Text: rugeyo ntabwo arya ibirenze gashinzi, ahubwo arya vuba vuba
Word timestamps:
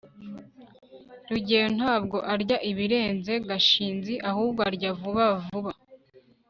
rugeyo 1.31 1.69
ntabwo 1.77 2.17
arya 2.33 2.57
ibirenze 2.71 3.33
gashinzi, 3.47 4.13
ahubwo 4.29 4.59
arya 4.69 4.89
vuba 4.99 5.25
vuba 5.45 5.71